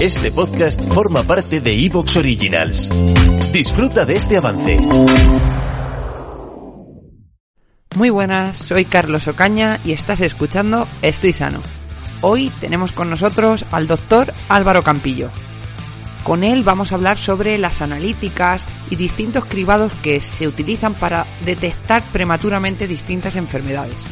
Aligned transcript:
Este 0.00 0.32
podcast 0.32 0.92
forma 0.92 1.22
parte 1.22 1.60
de 1.60 1.84
Evox 1.84 2.16
Originals. 2.16 2.90
Disfruta 3.52 4.04
de 4.04 4.16
este 4.16 4.36
avance. 4.36 4.80
Muy 7.96 8.10
buenas, 8.10 8.56
soy 8.56 8.84
Carlos 8.84 9.28
Ocaña 9.28 9.80
y 9.84 9.92
estás 9.92 10.20
escuchando 10.20 10.88
Estoy 11.02 11.32
Sano. 11.32 11.60
Hoy 12.20 12.50
tenemos 12.60 12.92
con 12.92 13.10
nosotros 13.10 13.64
al 13.70 13.86
doctor 13.86 14.32
Álvaro 14.48 14.82
Campillo. 14.82 15.30
Con 16.24 16.44
él 16.44 16.62
vamos 16.62 16.92
a 16.92 16.96
hablar 16.96 17.18
sobre 17.18 17.58
las 17.58 17.82
analíticas 17.82 18.66
y 18.90 18.96
distintos 18.96 19.44
cribados 19.44 19.92
que 20.02 20.20
se 20.20 20.48
utilizan 20.48 20.94
para 20.94 21.26
detectar 21.44 22.02
prematuramente 22.12 22.88
distintas 22.88 23.36
enfermedades. 23.36 24.02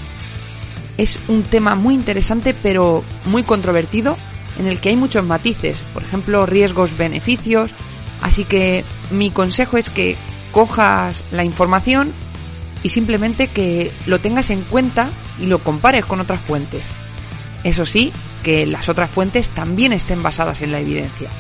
Es 0.97 1.19
un 1.29 1.45
tema 1.45 1.75
muy 1.75 1.95
interesante 1.95 2.55
pero 2.55 3.03
muy 3.27 3.43
controvertido 3.43 4.17
en 4.61 4.67
el 4.67 4.79
que 4.79 4.91
hay 4.91 4.97
muchos 4.97 5.25
matices, 5.25 5.81
por 5.95 6.03
ejemplo, 6.03 6.45
riesgos, 6.45 6.97
beneficios, 6.97 7.71
así 8.21 8.45
que 8.45 8.85
mi 9.11 9.31
consejo 9.31 9.79
es 9.79 9.89
que 9.89 10.19
cojas 10.53 11.25
la 11.33 11.45
información 11.45 12.13
y 12.83 12.91
simplemente 12.91 13.49
que 13.49 13.91
lo 14.05 14.19
tengas 14.19 14.51
en 14.51 14.61
cuenta 14.61 15.09
y 15.39 15.47
lo 15.47 15.61
compares 15.61 16.05
con 16.05 16.21
otras 16.21 16.43
fuentes. 16.43 16.83
Eso 17.65 17.87
sí, 17.87 18.13
que 18.43 18.67
las 18.67 18.91
otras 18.91 19.11
fuentes 19.11 19.49
también 19.49 19.95
estén 19.95 20.23
basadas 20.23 20.61
en 20.61 20.73
la 20.73 20.81
evidencia. 20.81 21.31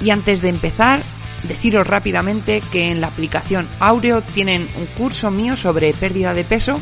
Y 0.00 0.10
antes 0.10 0.40
de 0.40 0.48
empezar, 0.48 1.02
deciros 1.48 1.84
rápidamente 1.84 2.62
que 2.70 2.92
en 2.92 3.00
la 3.00 3.08
aplicación 3.08 3.66
Aureo 3.80 4.22
tienen 4.22 4.68
un 4.78 4.86
curso 4.86 5.32
mío 5.32 5.56
sobre 5.56 5.92
pérdida 5.94 6.32
de 6.32 6.44
peso. 6.44 6.78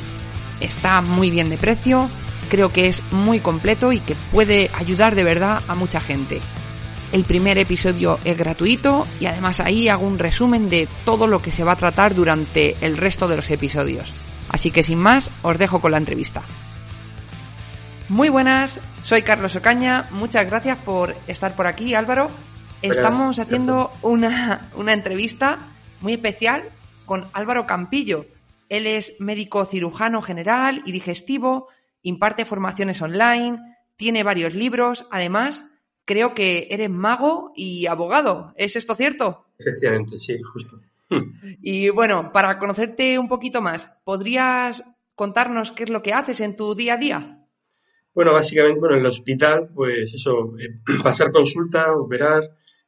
Está 0.61 1.01
muy 1.01 1.31
bien 1.31 1.49
de 1.49 1.57
precio, 1.57 2.11
creo 2.45 2.71
que 2.71 2.87
es 2.87 3.03
muy 3.13 3.41
completo 3.41 3.93
y 3.93 4.01
que 4.01 4.17
puede 4.33 4.71
ayudar 4.75 5.15
de 5.15 5.25
verdad 5.25 5.63
a 5.69 5.75
mucha 5.75 6.01
gente. 6.01 6.41
El 7.13 7.25
primer 7.25 7.59
episodio 7.59 8.19
es 8.25 8.37
gratuito 8.37 9.07
y 9.21 9.27
además 9.27 9.61
ahí 9.61 9.89
hago 9.89 10.07
un 10.07 10.19
resumen 10.19 10.69
de 10.69 10.89
todo 11.05 11.27
lo 11.27 11.41
que 11.41 11.53
se 11.53 11.63
va 11.63 11.73
a 11.73 11.77
tratar 11.77 12.15
durante 12.15 12.75
el 12.85 12.97
resto 12.97 13.29
de 13.29 13.37
los 13.37 13.51
episodios. 13.51 14.13
Así 14.49 14.71
que 14.71 14.83
sin 14.83 14.99
más, 14.99 15.31
os 15.43 15.59
dejo 15.59 15.81
con 15.81 15.93
la 15.93 15.99
entrevista. 15.99 16.43
Muy 18.09 18.29
buenas, 18.29 18.81
soy 19.03 19.23
Carlos 19.23 19.57
Ocaña, 19.57 20.09
muchas 20.11 20.45
gracias 20.47 20.77
por 20.79 21.15
estar 21.27 21.55
por 21.55 21.67
aquí 21.67 21.95
Álvaro. 21.95 22.29
Estamos 22.83 23.39
haciendo 23.39 23.91
una, 24.03 24.69
una 24.75 24.93
entrevista 24.93 25.59
muy 26.01 26.15
especial 26.15 26.65
con 27.07 27.29
Álvaro 27.33 27.65
Campillo. 27.67 28.27
Él 28.69 28.87
es 28.87 29.15
médico 29.21 29.65
cirujano 29.65 30.21
general 30.21 30.83
y 30.85 30.93
digestivo, 30.93 31.69
imparte 32.05 32.45
formaciones 32.45 33.03
online, 33.03 33.59
tiene 33.97 34.23
varios 34.23 34.55
libros, 34.55 35.09
además 35.11 35.65
creo 36.05 36.35
que 36.35 36.69
eres 36.71 36.91
mago 36.91 37.53
y 37.57 37.87
abogado. 37.87 38.53
¿Es 38.57 38.77
esto 38.77 38.95
cierto? 38.95 39.47
Efectivamente, 39.59 40.19
sí, 40.19 40.41
justo. 40.41 40.81
Y 41.61 41.91
bueno, 41.91 42.31
para 42.33 42.59
conocerte 42.59 43.19
un 43.19 43.29
poquito 43.29 43.61
más, 43.61 43.91
¿podrías 44.05 44.85
contarnos 45.15 45.73
qué 45.73 45.85
es 45.85 45.91
lo 45.91 46.03
que 46.03 46.13
haces 46.13 46.41
en 46.41 46.57
tu 46.57 46.75
día 46.75 46.95
a 46.95 46.97
día? 46.97 47.47
Bueno, 48.15 48.33
básicamente, 48.33 48.81
bueno, 48.81 48.95
en 48.95 49.01
el 49.01 49.07
hospital, 49.07 49.71
pues 49.75 50.13
eso, 50.15 50.57
eh, 50.59 50.81
pasar 51.03 51.31
consulta, 51.31 51.93
operar 51.93 52.43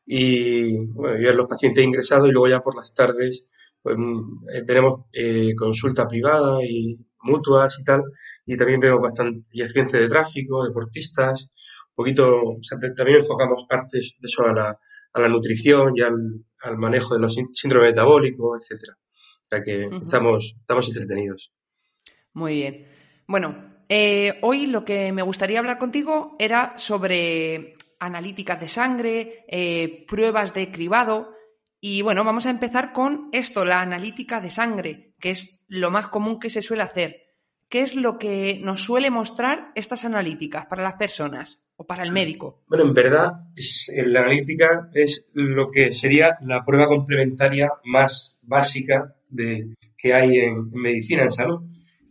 y 0.05 0.76
bueno, 0.87 1.19
ver 1.19 1.34
los 1.34 1.49
pacientes 1.49 1.84
ingresados 1.84 2.28
y 2.28 2.32
luego 2.32 2.49
ya 2.49 2.60
por 2.60 2.76
las 2.76 2.94
tardes, 2.94 3.44
pues 3.82 3.97
mm, 3.99 4.49
eh, 4.53 4.62
tenemos 4.65 5.00
eh, 5.12 5.55
consulta 5.56 6.06
privada 6.06 6.65
y 6.65 6.99
mutuas 7.26 7.78
y 7.78 7.84
tal, 7.84 8.03
y 8.44 8.56
también 8.56 8.81
veo 8.81 9.00
bastante 9.00 9.47
y 9.50 9.62
accidentes 9.62 10.00
de 10.00 10.09
tráfico, 10.09 10.64
deportistas, 10.64 11.42
un 11.42 11.94
poquito, 11.94 12.41
o 12.42 12.62
sea, 12.62 12.78
también 12.78 13.19
enfocamos 13.19 13.66
partes 13.69 14.14
de 14.20 14.26
eso 14.26 14.47
a 14.47 14.54
la, 14.54 14.78
a 15.12 15.20
la 15.20 15.28
nutrición 15.28 15.92
y 15.94 16.03
al, 16.03 16.14
al 16.62 16.78
manejo 16.78 17.14
de 17.14 17.20
los 17.20 17.37
síndromes 17.53 17.91
metabólicos, 17.91 18.62
etcétera. 18.62 18.97
O 18.98 19.48
sea 19.48 19.62
que 19.62 19.88
estamos, 20.04 20.54
estamos 20.59 20.88
entretenidos. 20.88 21.53
Muy 22.32 22.54
bien. 22.54 22.88
Bueno, 23.28 23.76
eh, 23.88 24.38
hoy 24.43 24.66
lo 24.66 24.84
que 24.84 25.12
me 25.12 25.22
gustaría 25.22 25.60
hablar 25.60 25.78
contigo 25.78 26.37
era 26.38 26.78
sobre 26.78 27.75
analíticas 28.00 28.60
de 28.60 28.69
sangre, 28.69 29.44
eh, 29.48 30.04
pruebas 30.06 30.53
de 30.53 30.70
cribado. 30.70 31.35
Y 31.81 32.03
bueno, 32.03 32.25
vamos 32.25 32.47
a 32.47 32.50
empezar 32.50 32.92
con 32.92 33.28
esto, 33.32 33.64
la 33.64 33.81
analítica 33.81 34.41
de 34.41 34.50
sangre, 34.50 35.14
que 35.20 35.31
es 35.31 35.64
lo 35.69 35.91
más 35.91 36.09
común 36.09 36.41
que 36.41 36.50
se 36.50 36.62
suele 36.62 36.82
hacer. 36.82 37.26
¿Qué 37.69 37.81
es 37.81 37.97
lo 37.97 38.16
que 38.16 38.60
nos 38.62 38.82
suele 38.84 39.10
mostrar 39.10 39.72
estas 39.75 40.04
analíticas 40.04 40.66
para 40.66 40.84
las 40.84 40.94
personas 40.94 41.64
o 41.76 41.87
para 41.87 42.04
el 42.04 42.12
médico? 42.12 42.62
Bueno, 42.69 42.84
en 42.84 42.94
verdad, 42.94 43.32
la 43.88 44.20
analítica 44.20 44.88
es 44.94 45.26
lo 45.32 45.70
que 45.70 45.92
sería 45.92 46.38
la 46.42 46.64
prueba 46.64 46.87
complementaria 46.87 47.72
más 47.84 48.37
básica 48.43 49.16
de, 49.28 49.75
que 49.98 50.14
hay 50.14 50.38
en, 50.38 50.70
medicina, 50.70 51.22
en 51.22 51.32
salud. 51.32 51.62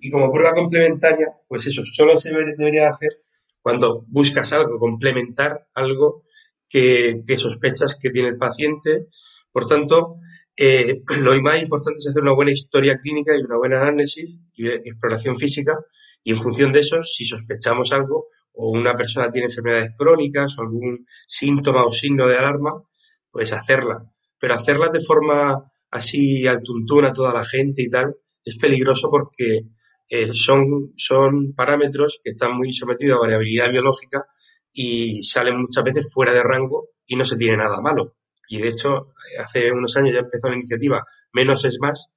Y 0.01 0.11
como 0.11 0.31
prueba 0.31 0.53
complementaria, 0.53 1.27
pues 1.47 1.65
eso, 1.67 1.83
solo 1.85 2.17
se 2.17 2.31
debería 2.31 2.89
hacer 2.89 3.21
cuando 3.61 4.05
buscas 4.07 4.51
algo, 4.53 4.77
complementar 4.77 5.67
algo 5.73 6.23
que, 6.69 7.21
que 7.25 7.37
sospechas 7.37 7.97
que 7.99 8.09
tiene 8.09 8.29
el 8.29 8.37
paciente. 8.37 9.07
Por 9.55 9.67
tanto, 9.67 10.17
eh, 10.57 11.01
lo 11.23 11.41
más 11.41 11.61
importante 11.61 11.99
es 11.99 12.07
hacer 12.07 12.21
una 12.21 12.33
buena 12.33 12.51
historia 12.51 12.99
clínica 12.99 13.37
y 13.37 13.41
una 13.41 13.55
buena 13.55 13.81
análisis 13.81 14.37
y 14.53 14.67
exploración 14.67 15.37
física 15.37 15.79
y 16.25 16.31
en 16.31 16.41
función 16.41 16.73
de 16.73 16.81
eso, 16.81 17.01
si 17.03 17.23
sospechamos 17.23 17.93
algo 17.93 18.27
o 18.51 18.69
una 18.71 18.95
persona 18.95 19.31
tiene 19.31 19.47
enfermedades 19.47 19.95
crónicas 19.97 20.57
o 20.57 20.61
algún 20.61 21.05
síntoma 21.25 21.85
o 21.85 21.91
signo 21.91 22.27
de 22.27 22.35
alarma, 22.37 22.83
pues 23.31 23.53
hacerla. 23.53 24.03
Pero 24.37 24.55
hacerla 24.55 24.89
de 24.89 24.99
forma 24.99 25.63
así 25.89 26.45
al 26.45 26.61
tuntún 26.61 27.05
a 27.05 27.13
toda 27.13 27.33
la 27.33 27.45
gente 27.45 27.81
y 27.81 27.87
tal 27.87 28.13
es 28.43 28.57
peligroso 28.57 29.09
porque 29.09 29.67
eh, 30.09 30.33
son, 30.33 30.91
son 30.97 31.53
parámetros 31.53 32.19
que 32.21 32.31
están 32.31 32.57
muy 32.57 32.73
sometidos 32.73 33.19
a 33.19 33.21
variabilidad 33.21 33.71
biológica 33.71 34.25
y 34.73 35.23
salen 35.23 35.61
muchas 35.61 35.85
veces 35.85 36.13
fuera 36.13 36.33
de 36.33 36.43
rango 36.43 36.89
y 37.05 37.15
no 37.15 37.23
se 37.23 37.37
tiene 37.37 37.55
nada 37.55 37.79
malo. 37.79 38.15
Y 38.47 38.59
de 38.59 38.69
hecho, 38.69 39.13
hace 39.39 39.71
unos 39.71 39.95
años 39.97 40.13
ya 40.13 40.19
empezó 40.19 40.49
la 40.49 40.55
iniciativa 40.55 41.03
Menos 41.33 41.65
es 41.65 41.79
más, 41.81 42.07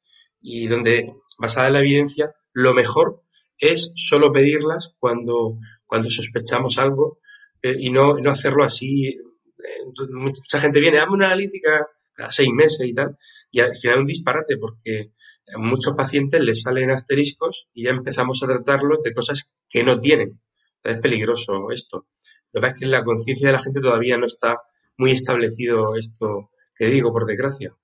y 0.40 0.68
donde, 0.68 1.12
basada 1.38 1.66
en 1.66 1.72
la 1.72 1.80
evidencia, 1.80 2.32
lo 2.54 2.72
mejor 2.72 3.22
es 3.58 3.90
solo 3.96 4.30
pedirlas 4.30 4.94
cuando, 5.00 5.58
cuando 5.86 6.08
sospechamos 6.08 6.78
algo 6.78 7.18
eh, 7.62 7.74
y 7.78 7.90
no, 7.90 8.18
no 8.18 8.30
hacerlo 8.30 8.62
así. 8.62 9.08
Eh, 9.08 10.04
mucha 10.10 10.60
gente 10.60 10.78
viene, 10.78 10.98
dame 10.98 11.14
una 11.14 11.26
analítica 11.26 11.88
cada 12.14 12.30
seis 12.30 12.50
meses 12.52 12.86
y 12.86 12.94
tal, 12.94 13.16
y 13.50 13.60
al 13.60 13.76
final 13.76 13.98
un 13.98 14.06
disparate 14.06 14.56
porque 14.56 15.12
a 15.52 15.58
muchos 15.58 15.94
pacientes 15.94 16.40
les 16.40 16.62
salen 16.62 16.90
asteriscos 16.90 17.68
y 17.72 17.84
ya 17.84 17.90
empezamos 17.90 18.40
a 18.42 18.46
tratarlos 18.46 19.00
de 19.02 19.12
cosas 19.12 19.50
que 19.68 19.82
no 19.82 19.98
tienen. 19.98 20.40
Es 20.84 20.98
peligroso 20.98 21.70
esto. 21.72 22.06
Lo 22.52 22.60
que 22.60 22.62
pasa 22.62 22.74
es 22.74 22.80
que 22.80 22.86
la 22.86 23.04
conciencia 23.04 23.48
de 23.48 23.52
la 23.52 23.58
gente 23.58 23.80
todavía 23.80 24.16
no 24.16 24.26
está 24.26 24.58
muy 24.98 25.12
establecido 25.12 25.94
esto 25.96 26.50
que 26.76 26.86
digo, 26.86 27.12
por 27.12 27.24
desgracia. 27.26 27.74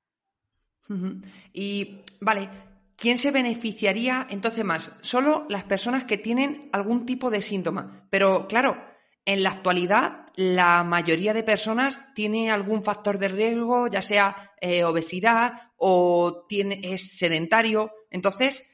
Y, 1.53 2.01
vale, 2.21 2.49
¿quién 2.97 3.17
se 3.17 3.31
beneficiaría 3.31 4.27
entonces 4.29 4.65
más? 4.65 4.93
Solo 5.01 5.47
las 5.49 5.65
personas 5.65 6.05
que 6.05 6.19
tienen 6.19 6.69
algún 6.73 7.07
tipo 7.07 7.31
de 7.31 7.41
síntoma. 7.41 8.07
Pero, 8.11 8.47
claro, 8.47 8.77
en 9.25 9.43
la 9.43 9.51
actualidad 9.51 10.27
la 10.37 10.83
mayoría 10.83 11.33
de 11.33 11.45
personas 11.45 12.13
tiene 12.15 12.51
algún 12.51 12.83
factor 12.83 13.19
de 13.19 13.29
riesgo, 13.29 13.87
ya 13.87 14.03
sea 14.03 14.53
eh, 14.61 14.85
obesidad 14.85 15.71
o 15.77 16.47
es 16.51 17.17
sedentario. 17.17 17.93
Entonces, 18.11 18.65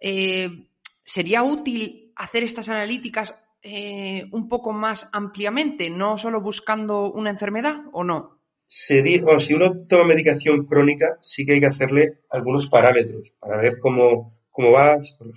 eh, 0.00 0.68
¿sería 1.04 1.42
útil 1.42 2.12
hacer 2.16 2.42
estas 2.42 2.68
analíticas 2.70 3.34
eh, 3.62 4.26
un 4.32 4.48
poco 4.48 4.72
más 4.72 5.08
ampliamente, 5.12 5.90
no 5.90 6.18
solo 6.18 6.40
buscando 6.40 7.12
una 7.12 7.30
enfermedad 7.30 7.82
o 7.92 8.04
no? 8.04 8.40
Si 8.66 9.54
uno 9.54 9.86
toma 9.88 10.04
medicación 10.04 10.64
crónica, 10.64 11.18
sí 11.20 11.44
que 11.44 11.54
hay 11.54 11.60
que 11.60 11.66
hacerle 11.66 12.20
algunos 12.30 12.68
parámetros 12.68 13.32
para 13.40 13.60
ver 13.60 13.78
cómo, 13.80 14.38
cómo 14.50 14.70
va. 14.70 14.96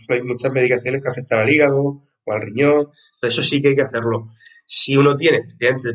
Hay 0.10 0.22
muchas 0.22 0.52
medicaciones 0.52 1.02
que 1.02 1.10
afectan 1.10 1.40
al 1.40 1.50
hígado 1.50 2.04
o 2.26 2.32
al 2.32 2.42
riñón, 2.42 2.90
eso 3.22 3.42
sí 3.42 3.62
que 3.62 3.70
hay 3.70 3.76
que 3.76 3.82
hacerlo. 3.82 4.30
si 4.66 4.96
uno 4.96 5.18
tiene 5.18 5.44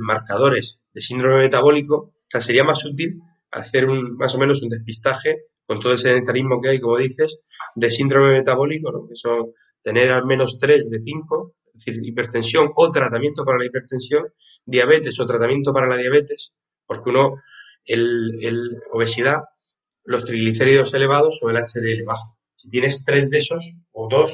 marcadores 0.01 0.81
de 0.93 1.01
síndrome 1.01 1.43
metabólico, 1.43 2.15
sería 2.41 2.65
más 2.65 2.85
útil 2.85 3.21
hacer 3.51 3.87
un, 3.87 4.17
más 4.17 4.35
o 4.35 4.39
menos 4.39 4.63
un 4.63 4.69
despistaje 4.69 5.45
con 5.67 5.81
todo 5.81 5.93
el 5.93 5.99
sedentarismo 5.99 6.61
que 6.61 6.71
hay, 6.71 6.81
como 6.81 6.99
dices, 6.99 7.41
de 7.75 7.91
síndrome 7.91 8.33
metabólico, 8.33 8.91
¿no? 8.91 9.07
que 9.07 9.17
son 9.17 9.53
tener 9.83 10.11
al 10.13 10.27
menos 10.27 10.59
3 10.59 10.91
de 10.91 10.99
5, 10.99 11.55
es 11.79 11.85
decir, 11.85 12.05
hipertensión 12.05 12.71
o 12.75 12.91
tratamiento 12.91 13.45
para 13.45 13.59
la 13.59 13.67
hipertensión, 13.67 14.27
diabetes 14.65 15.19
o 15.21 15.27
tratamiento 15.27 15.73
para 15.73 15.87
la 15.87 15.97
diabetes, 15.97 16.53
porque 16.87 17.11
uno, 17.11 17.37
el, 17.85 18.39
el 18.43 18.83
obesidad, 18.91 19.37
los 20.05 20.25
triglicéridos 20.25 20.93
elevados 20.95 21.39
o 21.43 21.51
el 21.51 21.57
HDL 21.57 22.05
bajo. 22.05 22.37
Si 22.57 22.69
tienes 22.69 23.05
tres 23.05 23.31
de 23.31 23.39
esos 23.39 23.65
o 23.93 24.09
dos, 24.09 24.33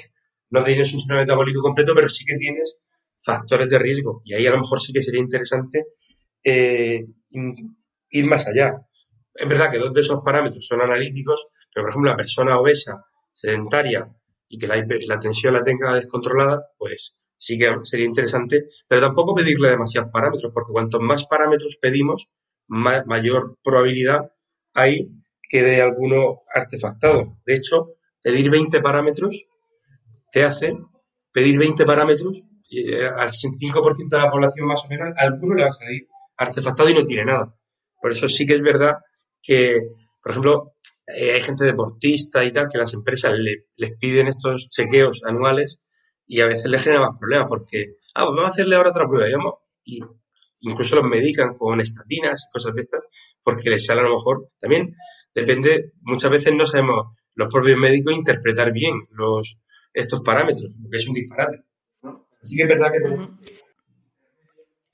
no 0.50 0.62
tienes 0.62 0.92
un 0.94 1.00
síndrome 1.00 1.22
metabólico 1.22 1.60
completo, 1.60 1.94
pero 1.94 2.08
sí 2.08 2.24
que 2.24 2.36
tienes 2.36 2.78
factores 3.20 3.68
de 3.68 3.78
riesgo. 3.78 4.22
Y 4.24 4.34
ahí 4.34 4.46
a 4.46 4.50
lo 4.50 4.58
mejor 4.58 4.80
sí 4.80 4.92
que 4.92 5.02
sería 5.02 5.20
interesante 5.20 5.86
eh, 6.42 7.04
ir 8.10 8.24
más 8.26 8.46
allá. 8.46 8.86
Es 9.34 9.48
verdad 9.48 9.70
que 9.70 9.78
dos 9.78 9.92
de 9.92 10.02
esos 10.02 10.22
parámetros 10.24 10.66
son 10.66 10.80
analíticos, 10.80 11.48
pero 11.72 11.84
por 11.84 11.90
ejemplo 11.90 12.10
la 12.10 12.16
persona 12.16 12.58
obesa, 12.58 13.04
sedentaria 13.32 14.08
y 14.48 14.58
que 14.58 14.68
la, 14.68 15.18
tensión 15.18 15.54
la 15.54 15.62
tenga 15.62 15.94
descontrolada, 15.94 16.68
pues 16.78 17.16
sí 17.44 17.58
que 17.58 17.70
sería 17.82 18.06
interesante, 18.06 18.68
pero 18.88 19.02
tampoco 19.02 19.34
pedirle 19.34 19.68
demasiados 19.68 20.10
parámetros, 20.10 20.50
porque 20.52 20.72
cuantos 20.72 21.00
más 21.02 21.26
parámetros 21.26 21.76
pedimos, 21.76 22.28
mayor 22.68 23.58
probabilidad 23.62 24.32
hay 24.72 25.10
que 25.42 25.62
de 25.62 25.82
alguno 25.82 26.40
artefactado. 26.54 27.36
De 27.44 27.54
hecho, 27.54 27.96
pedir 28.22 28.50
20 28.50 28.80
parámetros 28.80 29.44
te 30.32 30.42
hace 30.42 30.72
pedir 31.32 31.58
20 31.58 31.84
parámetros 31.84 32.46
eh, 32.70 33.06
al 33.06 33.30
65% 33.30 34.08
de 34.08 34.18
la 34.18 34.30
población 34.30 34.66
más 34.66 34.82
o 34.84 34.88
menos, 34.88 35.12
alguno 35.18 35.56
le 35.56 35.64
va 35.64 35.68
a 35.68 35.72
salir 35.72 36.06
artefactado 36.38 36.88
y 36.88 36.94
no 36.94 37.04
tiene 37.04 37.26
nada. 37.26 37.54
Por 38.00 38.12
eso 38.12 38.26
sí 38.28 38.46
que 38.46 38.54
es 38.54 38.62
verdad 38.62 38.94
que, 39.42 39.82
por 40.22 40.30
ejemplo, 40.30 40.74
eh, 41.06 41.32
hay 41.32 41.42
gente 41.42 41.64
deportista 41.64 42.42
y 42.42 42.52
tal 42.52 42.68
que 42.70 42.78
las 42.78 42.94
empresas 42.94 43.32
les 43.76 43.98
piden 43.98 44.28
estos 44.28 44.68
chequeos 44.70 45.20
anuales 45.24 45.78
y 46.26 46.40
a 46.40 46.46
veces 46.46 46.66
les 46.66 46.82
genera 46.82 47.02
más 47.02 47.18
problemas 47.18 47.48
porque, 47.48 47.96
ah, 48.14 48.24
pues 48.24 48.34
vamos 48.36 48.44
a 48.44 48.52
hacerle 48.52 48.76
ahora 48.76 48.90
otra 48.90 49.06
prueba, 49.06 49.26
digamos, 49.26 49.54
y 49.84 50.00
incluso 50.60 50.96
los 50.96 51.04
medican 51.04 51.54
con 51.56 51.80
estatinas 51.80 52.46
y 52.46 52.52
cosas 52.52 52.74
de 52.74 52.80
estas 52.80 53.04
porque 53.42 53.70
les 53.70 53.84
sale 53.84 54.00
a 54.00 54.04
lo 54.04 54.14
mejor. 54.14 54.50
También 54.58 54.96
depende, 55.34 55.92
muchas 56.00 56.30
veces 56.30 56.54
no 56.54 56.66
sabemos 56.66 57.14
los 57.36 57.48
propios 57.48 57.78
médicos 57.78 58.14
interpretar 58.14 58.72
bien 58.72 58.94
los 59.10 59.58
estos 59.92 60.22
parámetros, 60.22 60.72
porque 60.82 60.96
es 60.96 61.06
un 61.06 61.14
disparate. 61.14 61.64
Así 62.42 62.56
que 62.56 62.62
es 62.62 62.68
verdad 62.68 62.90
que 62.90 63.28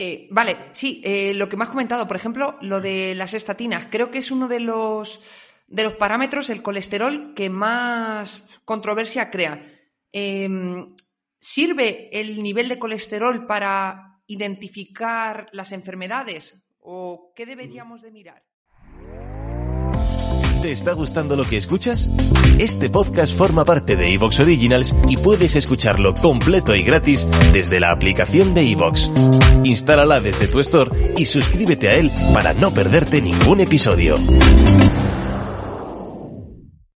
eh, 0.02 0.28
vale, 0.30 0.56
sí, 0.72 1.02
eh, 1.04 1.34
lo 1.34 1.46
que 1.46 1.58
me 1.58 1.64
has 1.64 1.68
comentado, 1.68 2.08
por 2.08 2.16
ejemplo, 2.16 2.56
lo 2.62 2.80
de 2.80 3.14
las 3.14 3.34
estatinas, 3.34 3.88
creo 3.90 4.10
que 4.10 4.16
es 4.16 4.30
uno 4.30 4.48
de 4.48 4.58
los, 4.58 5.20
de 5.66 5.82
los 5.82 5.92
parámetros, 5.92 6.48
el 6.48 6.62
colesterol, 6.62 7.34
que 7.34 7.50
más 7.50 8.42
controversia 8.64 9.30
crea. 9.30 9.62
Em, 10.10 10.94
¿Sirve 11.40 12.10
el 12.12 12.42
nivel 12.42 12.68
de 12.68 12.78
colesterol 12.78 13.46
para 13.46 14.20
identificar 14.26 15.48
las 15.52 15.72
enfermedades 15.72 16.54
o 16.80 17.32
qué 17.34 17.46
deberíamos 17.46 18.02
de 18.02 18.10
mirar? 18.10 18.42
¿Te 20.60 20.72
está 20.72 20.92
gustando 20.92 21.36
lo 21.36 21.44
que 21.44 21.56
escuchas? 21.56 22.10
Este 22.58 22.90
podcast 22.90 23.34
forma 23.34 23.64
parte 23.64 23.96
de 23.96 24.12
Evox 24.12 24.40
Originals 24.40 24.94
y 25.08 25.16
puedes 25.16 25.56
escucharlo 25.56 26.12
completo 26.12 26.76
y 26.76 26.82
gratis 26.82 27.26
desde 27.54 27.80
la 27.80 27.90
aplicación 27.90 28.52
de 28.52 28.70
Evox. 28.70 29.10
Instálala 29.64 30.20
desde 30.20 30.46
tu 30.46 30.60
store 30.60 31.14
y 31.16 31.24
suscríbete 31.24 31.88
a 31.88 31.94
él 31.94 32.10
para 32.34 32.52
no 32.52 32.70
perderte 32.70 33.22
ningún 33.22 33.60
episodio. 33.60 34.16